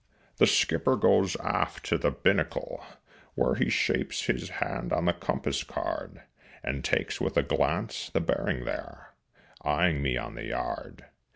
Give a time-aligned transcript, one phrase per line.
[0.37, 2.83] The skipper goes aft to the binnacle,
[3.35, 6.23] where He shapes his hand on the compass card,
[6.63, 9.11] And takes with a glance the bearing there,
[9.63, 11.05] Eying me on the yard.